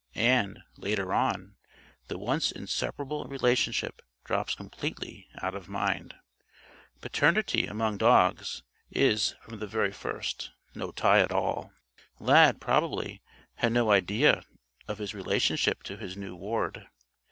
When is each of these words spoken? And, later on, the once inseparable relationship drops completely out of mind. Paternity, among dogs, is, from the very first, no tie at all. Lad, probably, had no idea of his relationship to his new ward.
And, 0.15 0.63
later 0.77 1.13
on, 1.13 1.57
the 2.07 2.17
once 2.17 2.51
inseparable 2.51 3.25
relationship 3.25 4.01
drops 4.23 4.55
completely 4.55 5.27
out 5.43 5.53
of 5.53 5.69
mind. 5.69 6.15
Paternity, 7.01 7.67
among 7.67 7.99
dogs, 7.99 8.63
is, 8.89 9.35
from 9.43 9.59
the 9.59 9.67
very 9.67 9.91
first, 9.91 10.49
no 10.73 10.89
tie 10.91 11.19
at 11.19 11.31
all. 11.31 11.71
Lad, 12.19 12.59
probably, 12.59 13.21
had 13.57 13.73
no 13.73 13.91
idea 13.91 14.43
of 14.87 14.97
his 14.97 15.13
relationship 15.13 15.83
to 15.83 15.97
his 15.97 16.17
new 16.17 16.35
ward. 16.35 16.87